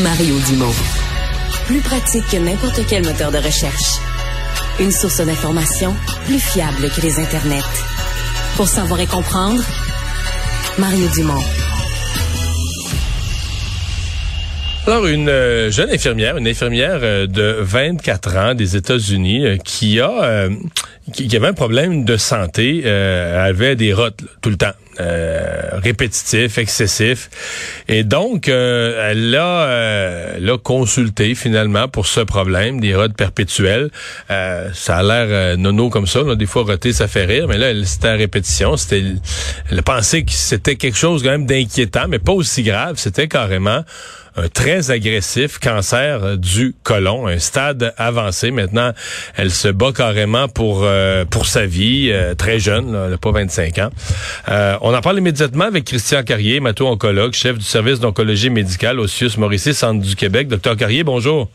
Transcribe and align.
Mario 0.00 0.38
Dumont. 0.48 0.72
Plus 1.66 1.80
pratique 1.82 2.24
que 2.30 2.38
n'importe 2.38 2.80
quel 2.88 3.04
moteur 3.04 3.30
de 3.30 3.36
recherche. 3.36 4.00
Une 4.80 4.90
source 4.90 5.20
d'information 5.20 5.94
plus 6.24 6.38
fiable 6.38 6.88
que 6.88 7.02
les 7.02 7.18
internets. 7.20 7.60
Pour 8.56 8.68
savoir 8.68 9.00
et 9.00 9.06
comprendre, 9.06 9.62
Mario 10.78 11.06
Dumont. 11.08 11.42
Alors, 14.86 15.06
une 15.06 15.28
euh, 15.28 15.70
jeune 15.70 15.90
infirmière, 15.90 16.38
une 16.38 16.48
infirmière 16.48 17.00
euh, 17.02 17.26
de 17.26 17.58
24 17.60 18.36
ans 18.36 18.54
des 18.54 18.76
États-Unis 18.76 19.46
euh, 19.46 19.56
qui 19.58 20.00
a 20.00 20.48
qui, 21.12 21.34
avait 21.36 21.48
un 21.48 21.52
problème 21.52 22.04
de 22.04 22.16
santé, 22.16 22.82
elle 22.82 23.36
avait 23.36 23.76
des 23.76 23.92
rotes 23.92 24.20
tout 24.40 24.50
le 24.50 24.56
temps. 24.56 24.72
répétitifs, 25.82 26.58
excessifs. 26.58 27.30
Et 27.88 28.04
donc, 28.04 28.48
elle 28.48 29.30
l'a 29.30 30.38
l'a 30.38 30.58
consulté 30.58 31.34
finalement 31.34 31.88
pour 31.88 32.06
ce 32.06 32.20
problème, 32.20 32.80
des 32.80 32.94
rotes 32.94 33.14
perpétuelles. 33.14 33.90
ça 34.28 34.98
a 34.98 35.02
l'air 35.02 35.58
nono 35.58 35.90
comme 35.90 36.06
ça. 36.06 36.22
Des 36.36 36.46
fois, 36.46 36.62
roter, 36.62 36.92
ça 36.92 37.08
fait 37.08 37.24
rire. 37.24 37.48
Mais 37.48 37.58
là, 37.58 37.72
c'était 37.84 38.08
à 38.08 38.14
répétition. 38.14 38.76
C'était, 38.76 39.04
elle 39.70 39.82
pensé 39.82 40.24
que 40.24 40.32
c'était 40.32 40.76
quelque 40.76 40.98
chose 40.98 41.22
quand 41.22 41.30
même 41.30 41.46
d'inquiétant, 41.46 42.06
mais 42.08 42.18
pas 42.18 42.32
aussi 42.32 42.62
grave. 42.62 42.94
C'était 42.96 43.28
carrément 43.28 43.82
très 44.52 44.90
agressif 44.90 45.58
cancer 45.58 46.24
euh, 46.24 46.36
du 46.36 46.74
côlon, 46.82 47.26
un 47.26 47.38
stade 47.38 47.94
avancé. 47.96 48.50
Maintenant, 48.50 48.92
elle 49.36 49.50
se 49.50 49.68
bat 49.68 49.92
carrément 49.92 50.48
pour 50.48 50.80
euh, 50.82 51.24
pour 51.24 51.46
sa 51.46 51.66
vie, 51.66 52.10
euh, 52.10 52.34
très 52.34 52.58
jeune, 52.58 52.94
elle 52.94 53.10
n'a 53.10 53.18
pas 53.18 53.32
25 53.32 53.78
ans. 53.78 53.90
on 54.80 54.94
en 54.94 55.00
parle 55.00 55.18
immédiatement 55.18 55.64
avec 55.64 55.84
Christian 55.84 56.22
Carrier, 56.22 56.60
mato-oncologue, 56.60 57.32
chef 57.32 57.58
du 57.58 57.64
service 57.64 58.00
d'oncologie 58.00 58.50
médicale 58.50 59.00
au 59.00 59.06
CIUS 59.06 59.38
Mauricie, 59.38 59.74
Centre 59.74 60.00
du 60.00 60.16
Québec. 60.16 60.48
Docteur 60.48 60.76
Carrier, 60.76 61.04
bonjour. 61.04 61.48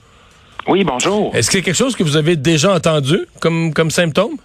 Oui, 0.68 0.84
bonjour. 0.84 1.34
Est-ce 1.34 1.48
que 1.48 1.54
c'est 1.54 1.62
quelque 1.62 1.76
chose 1.76 1.96
que 1.96 2.04
vous 2.04 2.18
avez 2.18 2.36
déjà 2.36 2.74
entendu 2.74 3.20
comme, 3.40 3.74
comme 3.74 3.90
symptôme? 3.90 4.38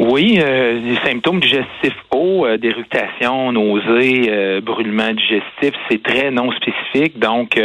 Oui, 0.00 0.38
euh, 0.40 0.78
des 0.78 0.94
symptômes 1.04 1.40
digestifs 1.40 1.96
hauts, 2.12 2.46
euh, 2.46 2.56
déructation, 2.56 3.50
nausées, 3.50 4.26
euh, 4.28 4.60
brûlement 4.60 5.12
digestif, 5.12 5.74
c'est 5.90 6.00
très 6.00 6.30
non 6.30 6.52
spécifique. 6.52 7.18
Donc, 7.18 7.60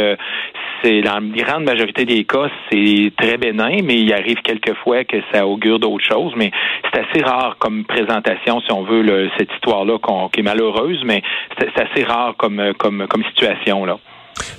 c'est 0.82 1.00
dans 1.02 1.20
la 1.20 1.44
grande 1.44 1.62
majorité 1.62 2.04
des 2.04 2.24
cas, 2.24 2.50
c'est 2.68 3.12
très 3.16 3.36
bénin, 3.36 3.82
mais 3.84 4.00
il 4.00 4.12
arrive 4.12 4.38
quelquefois 4.42 5.04
que 5.04 5.18
ça 5.32 5.46
augure 5.46 5.78
d'autres 5.78 6.04
choses. 6.04 6.32
Mais 6.36 6.50
c'est 6.82 7.02
assez 7.02 7.24
rare 7.24 7.54
comme 7.60 7.84
présentation, 7.84 8.60
si 8.62 8.72
on 8.72 8.82
veut, 8.82 9.30
cette 9.38 9.52
histoire-là 9.52 9.98
qui 10.32 10.40
est 10.40 10.42
malheureuse, 10.42 11.04
mais 11.04 11.22
c'est 11.56 11.80
assez 11.80 12.02
rare 12.02 12.34
comme, 12.36 12.72
comme, 12.76 13.06
comme 13.06 13.22
situation 13.26 13.84
là. 13.84 13.98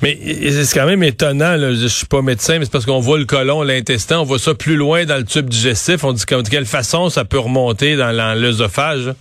Mais 0.02 0.18
c'est 0.52 0.74
quand 0.74 0.86
même 0.86 1.04
étonnant, 1.04 1.56
là, 1.56 1.74
je 1.74 1.88
suis 1.88 2.06
pas 2.06 2.22
médecin, 2.22 2.60
mais 2.60 2.66
c'est 2.66 2.72
parce 2.72 2.86
qu'on 2.86 3.00
voit 3.00 3.18
le 3.18 3.26
côlon, 3.26 3.64
l'intestin, 3.64 4.20
on 4.20 4.24
voit 4.24 4.40
ça 4.40 4.54
plus 4.54 4.76
loin 4.76 5.06
dans 5.06 5.18
le 5.18 5.24
tube 5.24 5.50
digestif. 5.50 6.04
On 6.04 6.14
dit 6.14 6.24
de 6.26 6.50
quelle 6.50 6.66
façon 6.66 7.10
ça 7.10 7.26
peut 7.26 7.40
remonter 7.40 7.96
dans 7.96 8.12
l'œsophage. 8.12 9.14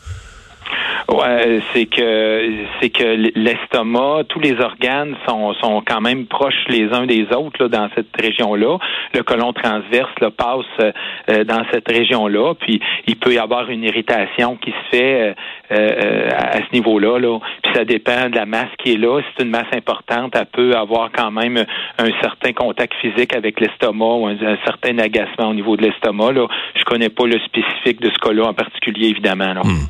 Ouais, 1.09 1.61
c'est 1.73 1.87
que 1.87 2.51
c'est 2.81 2.91
que 2.91 3.31
l'estomac, 3.39 4.25
tous 4.29 4.41
les 4.41 4.59
organes 4.61 5.17
sont, 5.29 5.53
sont 5.55 5.83
quand 5.87 6.01
même 6.01 6.27
proches 6.27 6.65
les 6.69 6.93
uns 6.93 7.07
des 7.07 7.27
autres 7.33 7.63
là, 7.63 7.69
dans 7.69 7.89
cette 7.95 8.15
région-là. 8.19 8.79
Le 9.13 9.23
côlon 9.23 9.53
transverse 9.53 10.13
là, 10.21 10.31
passe 10.31 10.93
euh, 11.29 11.45
dans 11.45 11.63
cette 11.73 11.89
région-là, 11.89 12.55
puis 12.55 12.81
il 13.07 13.17
peut 13.17 13.35
y 13.35 13.39
avoir 13.39 13.69
une 13.71 13.85
irritation 13.85 14.57
qui 14.57 14.71
se 14.71 14.97
fait 14.97 15.21
euh, 15.21 15.35
euh, 15.73 16.29
à 16.31 16.59
ce 16.59 16.73
niveau-là. 16.73 17.19
Là. 17.19 17.39
Puis 17.63 17.73
ça 17.75 17.85
dépend 17.85 18.29
de 18.29 18.37
la 18.37 18.47
masse 18.47 18.71
qui 18.79 18.93
est 18.93 18.97
là. 18.97 19.21
Si 19.21 19.27
c'est 19.37 19.45
une 19.45 19.51
masse 19.51 19.73
importante, 19.75 20.35
elle 20.35 20.47
peut 20.47 20.77
avoir 20.77 21.11
quand 21.13 21.31
même 21.31 21.65
un 21.99 22.11
certain 22.21 22.53
contact 22.53 22.95
physique 23.01 23.35
avec 23.35 23.61
l'estomac 23.61 24.15
ou 24.15 24.27
un, 24.27 24.37
certain 24.65 24.99
agacement 24.99 25.49
au 25.49 25.55
niveau 25.55 25.77
de 25.77 25.83
l'estomac. 25.83 26.33
Là. 26.33 26.47
Je 26.77 26.85
connais 26.85 27.09
pas 27.09 27.27
le 27.27 27.39
spécifique 27.41 28.01
de 28.01 28.11
ce 28.11 28.19
cas-là 28.19 28.47
en 28.47 28.55
particulier, 28.55 29.09
évidemment. 29.09 29.55
Là. 29.55 29.63
Hmm. 29.63 29.87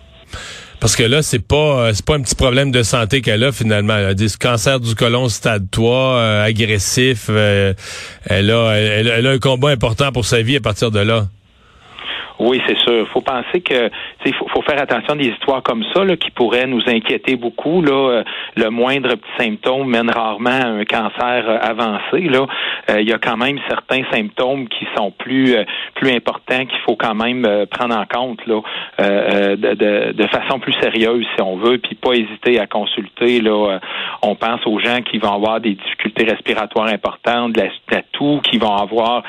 Parce 0.80 0.96
que 0.96 1.02
là, 1.02 1.22
c'est 1.22 1.38
pas 1.38 1.86
euh, 1.86 1.92
c'est 1.94 2.04
pas 2.04 2.16
un 2.16 2.20
petit 2.20 2.34
problème 2.34 2.70
de 2.70 2.82
santé 2.82 3.22
qu'elle 3.22 3.44
a 3.44 3.52
finalement. 3.52 3.96
Elle 3.96 4.06
a 4.06 4.14
des 4.14 4.28
cancer 4.38 4.80
du 4.80 4.94
côlon 4.94 5.28
stade 5.28 5.70
3, 5.70 5.96
euh, 5.96 6.44
agressif. 6.44 7.26
Euh, 7.30 7.74
elle, 8.24 8.50
a, 8.50 8.72
elle, 8.72 9.26
a 9.26 9.30
un 9.30 9.38
combat 9.38 9.70
important 9.70 10.12
pour 10.12 10.26
sa 10.26 10.42
vie 10.42 10.56
à 10.56 10.60
partir 10.60 10.90
de 10.90 11.00
là. 11.00 11.28
Oui, 12.40 12.60
c'est 12.66 12.76
sûr. 12.78 13.06
Faut 13.08 13.20
penser 13.20 13.60
que 13.60 13.90
faut, 14.32 14.48
faut, 14.48 14.62
faire 14.62 14.80
attention 14.82 15.14
à 15.14 15.16
des 15.16 15.28
histoires 15.28 15.62
comme 15.62 15.84
ça 15.94 16.04
là, 16.04 16.16
qui 16.16 16.30
pourraient 16.32 16.66
nous 16.66 16.82
inquiéter 16.86 17.36
beaucoup. 17.36 17.80
Là, 17.80 17.92
euh, 17.92 18.24
le 18.56 18.70
moindre 18.70 19.14
petit 19.14 19.44
symptôme 19.44 19.88
mène 19.88 20.10
rarement 20.10 20.50
à 20.50 20.66
un 20.66 20.84
cancer 20.84 21.44
euh, 21.48 21.58
avancé. 21.60 22.22
Là, 22.22 22.46
euh, 22.90 23.00
il 23.00 23.08
y 23.08 23.12
a 23.12 23.18
quand 23.18 23.36
même 23.36 23.58
certains 23.68 24.02
symptômes 24.12 24.68
qui 24.68 24.86
sont 24.96 25.12
plus 25.12 25.54
plus 25.94 26.10
importants 26.10 26.64
qu'il 26.66 26.78
faut 26.84 26.96
quand 26.96 27.14
même 27.14 27.46
prendre 27.70 27.96
en 27.96 28.04
compte 28.06 28.44
là, 28.46 28.60
de, 28.98 29.74
de, 29.74 30.12
de, 30.12 30.26
façon 30.26 30.58
plus 30.58 30.72
sérieuse 30.80 31.26
si 31.36 31.42
on 31.42 31.56
veut, 31.56 31.78
puis 31.78 31.94
pas 31.94 32.14
hésiter 32.14 32.58
à 32.58 32.66
consulter. 32.66 33.40
Là, 33.40 33.78
on 34.22 34.34
pense 34.34 34.66
aux 34.66 34.78
gens 34.78 35.02
qui 35.02 35.18
vont 35.18 35.32
avoir 35.32 35.60
des 35.60 35.74
difficultés 35.74 36.24
respiratoires 36.24 36.88
importantes, 36.88 37.52
de 37.52 37.60
la, 37.60 37.68
de 37.98 38.04
toux, 38.12 38.40
qui 38.42 38.58
vont 38.58 38.74
avoir 38.74 39.22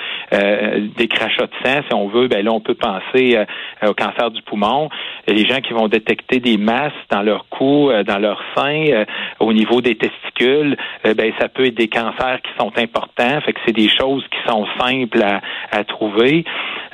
des 0.97 1.07
crachats 1.07 1.47
de 1.47 1.51
sang, 1.63 1.81
si 1.87 1.93
on 1.93 2.07
veut. 2.07 2.27
Ben 2.27 2.43
là, 2.43 2.51
on 2.51 2.59
peut 2.59 2.75
penser 2.75 3.37
euh, 3.37 3.89
au 3.89 3.93
cancer 3.93 4.31
du 4.31 4.41
poumon. 4.41 4.89
Les 5.27 5.45
gens 5.45 5.61
qui 5.61 5.73
vont 5.73 5.87
détecter 5.87 6.39
des 6.39 6.57
masses 6.57 6.93
dans 7.09 7.21
leur 7.21 7.47
cou, 7.49 7.89
euh, 7.89 8.03
dans 8.03 8.19
leur 8.19 8.41
sein, 8.55 8.85
euh, 8.89 9.05
au 9.39 9.53
niveau 9.53 9.81
des 9.81 9.95
testicules, 9.95 10.77
ben 11.03 11.31
ça 11.39 11.49
peut 11.49 11.65
être 11.65 11.75
des 11.75 11.87
cancers 11.87 12.39
qui 12.41 12.51
sont 12.59 12.71
importants. 12.77 13.41
Fait 13.41 13.53
que 13.53 13.59
c'est 13.65 13.75
des 13.75 13.89
choses 13.89 14.23
qui 14.31 14.49
sont 14.49 14.65
simples 14.79 15.23
à, 15.71 15.83
trouver. 15.83 16.45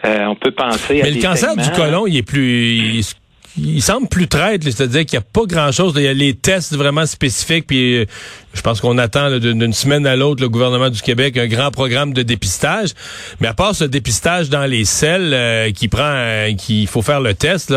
on 0.04 0.36
peut 0.36 0.52
penser 0.52 1.02
à 1.02 1.06
Mais 1.06 1.12
le 1.12 1.22
cancer 1.22 1.56
du 1.56 1.70
côlon, 1.72 2.08
il 2.08 2.18
est 2.18 2.28
plus 2.28 3.16
il 3.58 3.82
semble 3.82 4.08
plus 4.08 4.28
traître, 4.28 4.66
c'est-à-dire 4.66 5.06
qu'il 5.06 5.20
n'y 5.20 5.24
a 5.24 5.28
pas 5.34 5.46
grand-chose. 5.46 5.94
Il 5.98 6.04
y 6.04 6.08
a 6.08 6.14
les 6.14 6.34
tests 6.34 6.76
vraiment 6.76 7.06
spécifiques, 7.06 7.68
puis 7.68 7.98
euh, 7.98 8.06
je 8.54 8.62
pense 8.62 8.80
qu'on 8.80 8.98
attend 8.98 9.40
d'une 9.40 9.74
semaine 9.74 10.08
à 10.08 10.16
l'autre 10.16 10.42
le 10.42 10.50
gouvernement 10.50 10.90
du 10.90 11.02
Québec 11.02 11.38
un 11.38 11.48
grand 11.48 11.72
programme 11.72 12.14
de 12.14 12.24
dépistage. 12.24 12.92
Mais 13.40 13.48
à 13.48 13.54
part 13.54 13.76
ce 13.76 13.84
dépistage 13.84 14.50
dans 14.50 14.66
les 14.66 14.86
selles 14.86 15.34
euh, 15.34 15.72
qui 15.72 15.88
prend, 15.88 16.02
euh, 16.04 16.54
qu'il 16.56 16.88
faut 16.88 17.02
faire 17.02 17.20
le 17.20 17.34
test, 17.34 17.74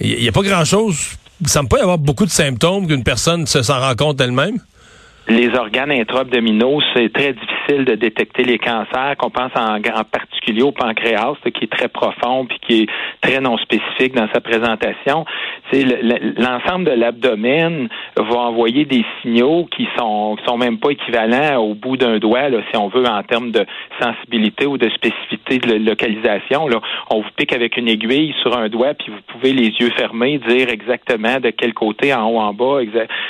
il 0.00 0.20
n'y 0.20 0.28
a 0.28 0.32
pas 0.32 0.42
grand-chose. 0.42 0.96
Il 1.40 1.48
semble 1.48 1.68
pas 1.68 1.78
y 1.78 1.82
avoir 1.82 1.98
beaucoup 1.98 2.26
de 2.26 2.30
symptômes 2.30 2.86
qu'une 2.86 3.04
personne 3.04 3.46
se 3.46 3.62
s'en 3.62 3.80
rend 3.80 3.94
compte 3.96 4.20
elle-même 4.20 4.58
les 5.28 5.54
organes 5.54 5.90
intra-abdominaux, 5.90 6.80
c'est 6.94 7.12
très 7.12 7.32
difficile 7.32 7.84
de 7.84 7.94
détecter 7.94 8.44
les 8.44 8.58
cancers, 8.58 9.16
qu'on 9.18 9.30
pense 9.30 9.52
en, 9.56 9.80
particulier 10.04 10.62
au 10.62 10.72
pancréas, 10.72 11.36
qui 11.42 11.64
est 11.64 11.72
très 11.72 11.88
profond 11.88 12.46
puis 12.46 12.58
qui 12.60 12.82
est 12.82 12.88
très 13.20 13.40
non 13.40 13.56
spécifique 13.56 14.14
dans 14.14 14.28
sa 14.32 14.40
présentation. 14.40 15.24
L'ensemble 15.72 16.84
de 16.84 16.92
l'abdomen 16.92 17.88
va 18.16 18.36
envoyer 18.36 18.84
des 18.84 19.04
signaux 19.22 19.66
qui 19.74 19.88
sont 19.98 20.36
sont 20.46 20.58
même 20.58 20.78
pas 20.78 20.90
équivalents 20.90 21.56
au 21.58 21.74
bout 21.74 21.96
d'un 21.96 22.18
doigt, 22.18 22.48
là, 22.48 22.58
si 22.70 22.76
on 22.76 22.88
veut, 22.88 23.06
en 23.06 23.22
termes 23.22 23.50
de 23.50 23.64
sensibilité 24.00 24.66
ou 24.66 24.78
de 24.78 24.88
spécificité 24.90 25.58
de 25.58 25.74
localisation. 25.74 26.68
Là. 26.68 26.80
On 27.10 27.20
vous 27.20 27.30
pique 27.36 27.52
avec 27.52 27.76
une 27.76 27.88
aiguille 27.88 28.34
sur 28.42 28.56
un 28.56 28.68
doigt, 28.68 28.94
puis 28.94 29.10
vous 29.10 29.20
pouvez 29.32 29.52
les 29.52 29.68
yeux 29.68 29.90
fermés 29.96 30.38
dire 30.48 30.68
exactement 30.68 31.40
de 31.40 31.50
quel 31.50 31.74
côté, 31.74 32.12
en 32.14 32.28
haut, 32.28 32.38
en 32.38 32.52
bas, 32.52 32.80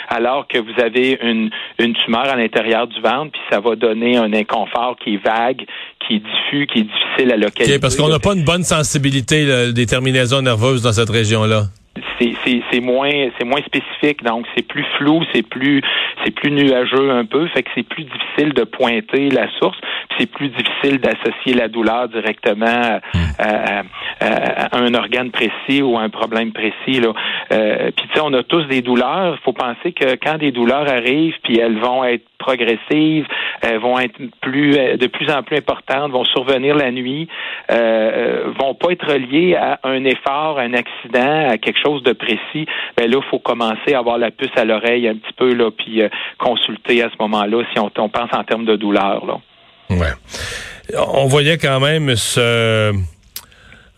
alors 0.08 0.46
que 0.48 0.58
vous 0.58 0.82
avez 0.82 1.18
une 1.22 1.50
une 1.78 1.94
tumeur 1.94 2.28
à 2.28 2.36
l'intérieur 2.36 2.86
du 2.86 3.00
ventre, 3.00 3.32
puis 3.32 3.40
ça 3.50 3.60
va 3.60 3.76
donner 3.76 4.16
un 4.16 4.32
inconfort 4.32 4.96
qui 5.02 5.14
est 5.14 5.24
vague, 5.24 5.64
qui 6.06 6.16
est 6.16 6.18
diffus, 6.18 6.66
qui 6.66 6.80
est 6.80 6.82
difficile 6.82 7.32
à 7.32 7.36
localiser. 7.36 7.78
parce 7.78 7.96
qu'on 7.96 8.08
n'a 8.08 8.18
pas 8.18 8.34
une 8.34 8.44
bonne 8.44 8.64
sensibilité 8.64 9.72
des 9.72 9.86
terminaisons 9.86 10.42
nerveuses 10.42 10.82
dans 10.82 10.92
cette 10.92 11.10
région-là 11.10 11.64
c'est 12.18 12.80
moins 12.80 13.10
c'est 13.38 13.44
moins 13.44 13.62
spécifique. 13.62 14.22
Donc 14.22 14.46
c'est 14.54 14.66
plus 14.66 14.84
flou 14.96 15.22
c'est 15.32 15.42
plus 15.42 15.80
c'est 16.24 16.30
plus 16.32 16.50
nuageux 16.50 17.10
un 17.10 17.24
peu. 17.24 17.46
Fait 17.48 17.62
que 17.62 17.70
c'est 17.74 17.86
plus 17.86 18.04
difficile 18.04 18.52
de 18.54 18.64
pointer 18.64 19.30
la 19.30 19.48
source. 19.58 19.78
C'est 20.18 20.30
plus 20.30 20.48
difficile 20.48 20.98
d'associer 21.00 21.54
la 21.54 21.68
douleur 21.68 22.08
directement 22.08 23.00
à, 23.38 23.82
un 24.72 24.94
organe 24.94 25.30
précis 25.30 25.82
ou 25.82 25.96
à 25.96 26.02
un 26.02 26.08
problème 26.08 26.52
précis 26.52 27.00
là. 27.00 27.12
Euh, 27.52 27.90
puis 27.96 28.06
tu 28.08 28.14
sais 28.14 28.20
on 28.22 28.32
a 28.32 28.42
tous 28.42 28.64
des 28.64 28.82
douleurs. 28.82 29.36
Il 29.40 29.44
faut 29.44 29.52
penser 29.52 29.92
que 29.92 30.14
quand 30.16 30.38
des 30.38 30.52
douleurs 30.52 30.88
arrivent 30.88 31.36
puis 31.42 31.58
elles 31.58 31.78
vont 31.78 32.04
être 32.04 32.24
progressives, 32.44 33.26
elles 33.62 33.78
vont 33.78 33.98
être 33.98 34.18
plus 34.40 34.76
euh, 34.76 34.96
de 34.96 35.06
plus 35.06 35.30
en 35.30 35.42
plus 35.42 35.56
importantes, 35.56 36.12
vont 36.12 36.24
survenir 36.24 36.74
la 36.74 36.90
nuit, 36.90 37.28
euh, 37.70 38.52
vont 38.58 38.74
pas 38.74 38.90
être 38.90 39.14
liées 39.14 39.54
à 39.54 39.80
un 39.84 40.04
effort, 40.04 40.58
un 40.58 40.74
accident, 40.74 41.48
à 41.48 41.58
quelque 41.58 41.80
chose 41.82 42.02
de 42.02 42.12
précis. 42.12 42.66
Ben 42.96 43.10
là, 43.10 43.20
faut 43.30 43.38
commencer 43.38 43.94
à 43.94 43.98
avoir 43.98 44.18
la 44.18 44.30
puce 44.30 44.56
à 44.56 44.64
l'oreille 44.64 45.08
un 45.08 45.14
petit 45.14 45.32
peu 45.36 45.54
là, 45.54 45.70
puis 45.70 46.02
euh, 46.02 46.08
consulter 46.38 47.02
à 47.02 47.08
ce 47.10 47.16
moment-là 47.20 47.62
si 47.72 47.78
on, 47.78 47.90
pense 47.90 48.30
en 48.32 48.44
termes 48.44 48.66
de 48.66 48.76
douleur 48.76 49.24
là. 49.26 49.38
On 51.16 51.26
voyait 51.26 51.56
quand 51.56 51.80
même 51.80 52.14
ce 52.14 52.92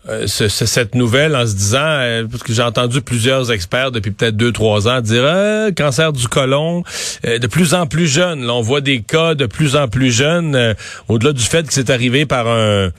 euh, 0.09 0.25
cette 0.27 0.95
nouvelle 0.95 1.35
en 1.35 1.45
se 1.45 1.53
disant, 1.53 1.79
euh, 1.81 2.25
parce 2.29 2.41
que 2.41 2.53
j'ai 2.53 2.61
entendu 2.61 3.01
plusieurs 3.01 3.51
experts 3.51 3.91
depuis 3.91 4.11
peut-être 4.11 4.37
deux, 4.37 4.53
trois 4.53 4.87
ans 4.87 5.01
dire, 5.01 5.23
euh, 5.23 5.71
cancer 5.71 6.13
du 6.13 6.27
côlon, 6.27 6.83
de 7.23 7.47
plus 7.47 7.73
en 7.73 7.87
plus 7.87 8.07
jeune. 8.07 8.45
Là, 8.45 8.53
on 8.53 8.61
voit 8.61 8.79
des 8.79 9.01
cas 9.01 9.35
de 9.35 9.45
plus 9.45 9.75
en 9.75 9.87
plus 9.87 10.11
jeunes, 10.11 10.75
au-delà 11.09 11.33
du 11.33 11.43
fait 11.43 11.67
que 11.67 11.73
c'est 11.73 11.89
arrivé 11.89 12.25
par 12.25 12.47
un, 12.47 12.91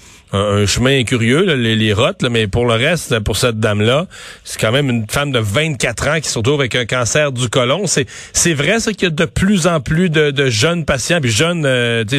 chemin 0.67 1.05
curieux, 1.05 1.55
les, 1.55 1.75
les 1.77 1.93
rottes, 1.95 2.23
mais 2.31 2.47
pour 2.47 2.67
le 2.67 2.75
reste, 2.75 3.19
pour 3.21 3.39
cette 3.39 3.59
dame-là, 3.59 4.07
c'est 4.45 4.61
quand 4.61 4.73
même 4.73 4.91
une 4.91 5.07
femme 5.09 5.33
de 5.33 5.39
24 5.39 6.09
ans 6.09 6.21
qui 6.21 6.29
se 6.29 6.39
retrouve 6.39 6.61
avec 6.61 6.75
un 6.75 6.85
cancer 6.85 7.33
du 7.33 7.49
côlon. 7.49 7.85
C'est, 7.87 8.55
vrai, 8.55 8.81
ça, 8.81 8.93
qu'il 8.93 9.05
y 9.05 9.07
a 9.07 9.11
de 9.11 9.25
plus 9.25 9.67
en 9.67 9.81
plus 9.81 10.11
de, 10.11 10.31
de 10.31 10.51
jeunes 10.51 10.85
patients, 10.85 11.21
puis 11.21 11.31
jeunes 11.31 11.67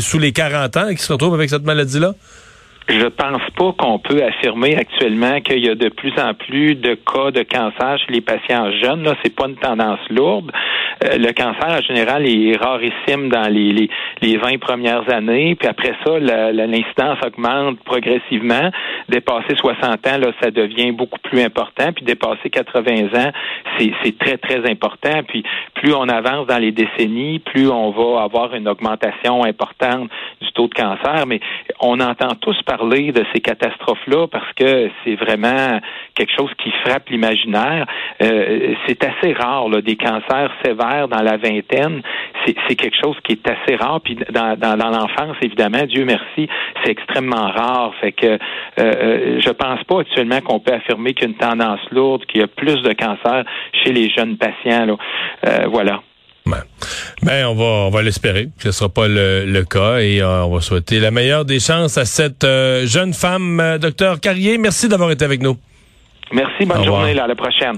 sous 0.01 0.17
les 0.17 0.31
40 0.31 0.77
ans 0.77 0.89
qui 0.95 1.03
se 1.03 1.13
retrouvent 1.13 1.35
avec 1.35 1.51
cette 1.51 1.63
maladie-là? 1.63 2.15
Je 2.89 3.05
pense 3.05 3.41
pas 3.55 3.71
qu'on 3.77 3.99
peut 3.99 4.23
affirmer 4.23 4.75
actuellement 4.75 5.39
qu'il 5.41 5.63
y 5.63 5.69
a 5.69 5.75
de 5.75 5.89
plus 5.89 6.11
en 6.19 6.33
plus 6.33 6.73
de 6.73 6.95
cas 6.95 7.29
de 7.29 7.43
cancer 7.43 7.99
chez 7.99 8.13
les 8.13 8.21
patients 8.21 8.71
jeunes. 8.81 9.03
Là, 9.03 9.13
c'est 9.23 9.35
pas 9.35 9.45
une 9.47 9.57
tendance 9.57 9.99
lourde. 10.09 10.51
Euh, 11.03 11.17
le 11.17 11.31
cancer 11.31 11.69
en 11.69 11.81
général 11.81 12.27
est 12.27 12.57
rarissime 12.57 13.29
dans 13.29 13.47
les, 13.47 13.71
les, 13.71 13.89
les 14.21 14.37
20 14.37 14.59
premières 14.59 15.11
années, 15.13 15.55
puis 15.55 15.67
après 15.67 15.93
ça, 16.05 16.19
l'incidence 16.19 17.17
augmente 17.25 17.79
progressivement. 17.83 18.69
Dépasser 19.07 19.55
60 19.55 20.07
ans, 20.07 20.17
là, 20.17 20.31
ça 20.41 20.51
devient 20.51 20.91
beaucoup 20.91 21.19
plus 21.19 21.41
important, 21.41 21.91
puis 21.93 22.03
dépasser 22.05 22.49
80 22.49 23.07
ans, 23.15 23.31
c'est 23.77 24.17
très 24.17 24.37
très 24.37 24.69
important. 24.69 25.21
Puis 25.27 25.43
plus 25.75 25.93
on 25.93 26.07
avance 26.09 26.47
dans 26.47 26.57
les 26.57 26.71
décennies, 26.71 27.39
plus 27.39 27.69
on 27.69 27.91
va 27.91 28.23
avoir 28.23 28.53
une 28.53 28.67
augmentation 28.67 29.43
importante 29.43 30.09
du 30.41 30.51
taux 30.51 30.67
de 30.67 30.73
cancer. 30.73 31.25
Mais 31.27 31.39
on 31.79 31.99
entend 31.99 32.35
tous 32.41 32.61
parler 32.63 33.11
de 33.11 33.23
ces 33.33 33.39
catastrophes-là 33.39 34.27
parce 34.27 34.51
que 34.53 34.89
c'est 35.03 35.15
vraiment 35.15 35.79
quelque 36.15 36.31
chose 36.37 36.51
qui 36.61 36.71
frappe 36.83 37.09
l'imaginaire. 37.09 37.85
Euh, 38.21 38.73
c'est 38.87 39.03
assez 39.03 39.33
rare, 39.33 39.69
là, 39.69 39.81
des 39.81 39.95
cancers 39.95 40.51
sévères 40.63 40.88
dans 41.07 41.21
la 41.21 41.37
vingtaine. 41.37 42.01
C'est 42.45 42.75
quelque 42.75 42.97
chose 43.01 43.15
qui 43.23 43.33
est 43.33 43.47
assez 43.47 43.75
rare. 43.75 44.01
Puis 44.01 44.17
dans, 44.31 44.57
dans, 44.57 44.75
l'enfance, 44.75 45.37
évidemment, 45.41 45.85
Dieu 45.85 46.05
merci, 46.05 46.49
c'est 46.83 46.91
extrêmement 46.91 47.51
rare. 47.51 47.93
Fait 48.01 48.11
que 48.11 48.25
euh, 48.25 48.37
euh, 48.79 49.39
je 49.39 49.49
pense 49.51 49.83
pas 49.83 50.01
actuellement 50.01 50.41
qu'on 50.41 50.59
peut 50.59 50.73
affirmer 50.73 51.13
qu'une 51.13 51.35
tendance 51.35 51.81
lourde, 51.91 52.25
qu'il 52.25 52.41
y 52.41 52.43
a 52.43 52.47
plus 52.47 52.81
de 52.81 52.93
cancers 52.93 53.43
chez 53.83 53.91
les 53.91 54.09
jeunes 54.09 54.37
patients. 54.37 54.85
Là. 54.85 54.95
Euh, 55.47 55.67
voilà. 55.69 56.01
Ben, 57.21 57.45
on 57.47 57.53
va, 57.53 57.63
on 57.63 57.89
va 57.89 58.01
l'espérer 58.01 58.49
que 58.57 58.63
ce 58.63 58.71
sera 58.71 58.89
pas 58.89 59.07
le, 59.07 59.61
cas 59.63 59.99
et 59.99 60.21
euh, 60.21 60.45
on 60.45 60.55
va 60.55 60.61
souhaiter 60.61 60.99
la 60.99 61.11
meilleure 61.11 61.45
des 61.45 61.59
chances 61.59 61.97
à 61.97 62.05
cette 62.05 62.43
euh, 62.43 62.85
jeune 62.85 63.13
femme, 63.13 63.77
docteur 63.79 64.19
Carrier. 64.19 64.57
Merci 64.57 64.87
d'avoir 64.87 65.11
été 65.11 65.25
avec 65.25 65.41
nous. 65.41 65.57
Merci, 66.31 66.65
bonne 66.65 66.83
journée, 66.83 67.19
à 67.19 67.27
la 67.27 67.35
prochaine. 67.35 67.77